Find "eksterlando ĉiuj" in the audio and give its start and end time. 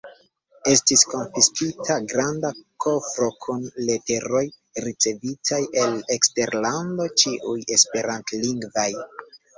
6.17-7.57